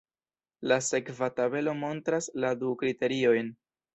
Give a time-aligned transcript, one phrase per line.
[0.71, 3.55] La sekva tabelo montras la du kriteriojn.